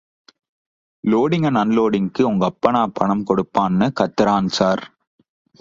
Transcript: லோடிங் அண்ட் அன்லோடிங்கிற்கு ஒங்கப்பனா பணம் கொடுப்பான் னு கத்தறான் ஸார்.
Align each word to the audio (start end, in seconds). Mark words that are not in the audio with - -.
லோடிங் 1.03 1.45
அண்ட் 1.49 1.59
அன்லோடிங்கிற்கு 1.63 2.23
ஒங்கப்பனா 2.31 2.81
பணம் 2.93 3.23
கொடுப்பான் 3.23 3.77
னு 3.77 3.89
கத்தறான் 3.99 4.49
ஸார். 4.59 4.83